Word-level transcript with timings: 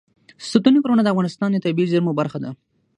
ستوني 0.49 0.79
غرونه 0.83 1.01
د 1.03 1.07
افغانستان 1.13 1.49
د 1.51 1.57
طبیعي 1.65 1.89
زیرمو 1.91 2.17
برخه 2.19 2.37
ده. 2.43 2.49